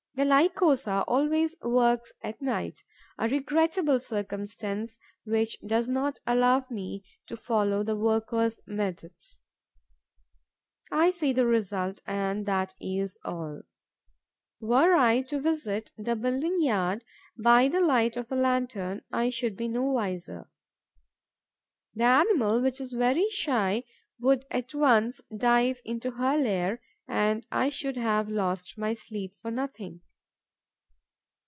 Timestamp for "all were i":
13.23-15.21